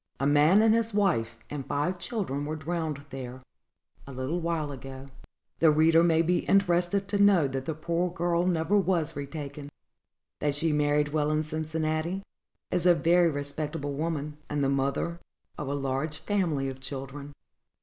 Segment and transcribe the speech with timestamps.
[0.19, 3.39] A man and his wife, and five children, were drowned there,
[4.07, 5.05] a little while ago."
[5.59, 9.69] The reader may be interested to know that the poor girl never was retaken;
[10.39, 12.23] that she married well in Cincinnati,
[12.71, 15.19] is a very respectable woman, and the mother
[15.55, 17.35] of a large family of children.